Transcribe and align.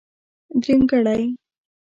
درېمګړی. 0.61 1.23